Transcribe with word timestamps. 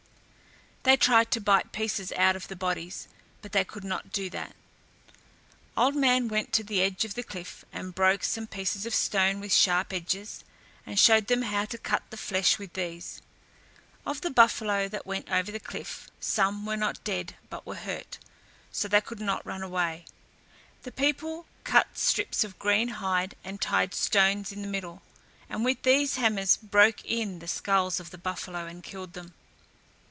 They 0.83 0.97
tried 0.97 1.29
to 1.29 1.39
bite 1.39 1.71
pieces 1.71 2.11
out 2.13 2.35
of 2.35 2.47
the 2.47 2.55
bodies, 2.55 3.07
but 3.43 3.51
they 3.51 3.63
could 3.63 3.83
not 3.83 4.11
do 4.11 4.31
that. 4.31 4.55
Old 5.77 5.95
Man 5.95 6.27
went 6.27 6.51
to 6.53 6.63
the 6.63 6.81
edge 6.81 7.05
of 7.05 7.13
the 7.13 7.21
cliff 7.21 7.63
and 7.71 7.93
broke 7.93 8.23
some 8.23 8.47
pieces 8.47 8.87
of 8.87 8.95
stone 8.95 9.39
with 9.39 9.53
sharp 9.53 9.93
edges, 9.93 10.43
and 10.83 10.99
showed 10.99 11.27
them 11.27 11.43
how 11.43 11.65
to 11.65 11.77
cut 11.77 12.09
the 12.09 12.17
flesh 12.17 12.57
with 12.57 12.73
these. 12.73 13.21
Of 14.07 14.21
the 14.21 14.31
buffalo 14.31 14.89
that 14.89 15.05
went 15.05 15.29
over 15.31 15.51
the 15.51 15.59
cliff, 15.59 16.09
some 16.19 16.65
were 16.65 16.75
not 16.77 17.03
dead, 17.03 17.35
but 17.51 17.67
were 17.67 17.75
hurt, 17.75 18.17
so 18.71 18.87
they 18.87 19.01
could 19.01 19.21
not 19.21 19.45
run 19.45 19.61
away. 19.61 20.05
The 20.81 20.91
people 20.91 21.45
cut 21.63 21.95
strips 21.95 22.43
of 22.43 22.57
green 22.57 22.87
hide 22.87 23.35
and 23.43 23.61
tied 23.61 23.93
stones 23.93 24.51
in 24.51 24.63
the 24.63 24.67
middle, 24.67 25.03
and 25.47 25.63
with 25.63 25.83
these 25.83 26.15
hammers 26.15 26.57
broke 26.57 27.05
in 27.05 27.37
the 27.37 27.47
skulls 27.47 27.99
of 27.99 28.09
the 28.09 28.17
buffalo 28.17 28.65
and 28.65 28.83
killed 28.83 29.13
them. 29.13 29.35